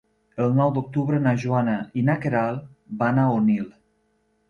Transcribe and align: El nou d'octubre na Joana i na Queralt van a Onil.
El 0.45 0.55
nou 0.59 0.71
d'octubre 0.77 1.19
na 1.27 1.35
Joana 1.45 1.77
i 2.03 2.07
na 2.09 2.17
Queralt 2.25 2.67
van 3.05 3.25
a 3.25 3.31
Onil. 3.39 3.73